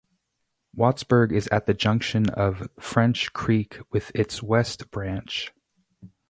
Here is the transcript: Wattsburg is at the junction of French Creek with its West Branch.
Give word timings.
Wattsburg 0.75 1.31
is 1.31 1.47
at 1.49 1.67
the 1.67 1.75
junction 1.75 2.27
of 2.31 2.67
French 2.79 3.33
Creek 3.33 3.77
with 3.91 4.11
its 4.15 4.41
West 4.41 4.89
Branch. 4.89 5.53